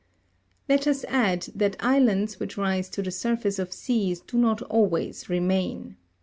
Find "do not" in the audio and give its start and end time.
4.21-4.63